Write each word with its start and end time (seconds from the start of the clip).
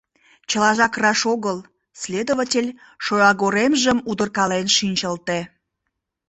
«Чылажак 0.49 0.93
раш 1.03 1.21
огыл»,— 1.33 1.57
следователь 2.01 2.69
шоягоремжым 3.05 3.97
удыркален 4.09 4.67
шинчылте. 4.77 5.39